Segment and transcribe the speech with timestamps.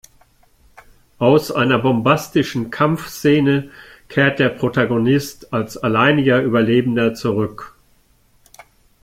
[1.19, 3.69] Aus einer bombastischen Kampfszene
[4.09, 7.75] kehrt der Protagonist als alleiniger Überlebender zurück.